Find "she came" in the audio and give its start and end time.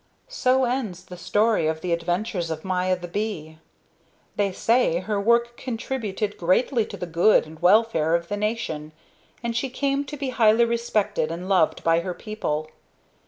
9.55-10.03